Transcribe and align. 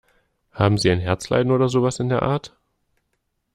Haben 0.51 0.79
Sie 0.79 0.89
ein 0.89 0.99
Herzleiden 0.99 1.51
oder 1.51 1.69
sowas 1.69 1.99
in 1.99 2.09
der 2.09 2.23
Art? 2.23 2.57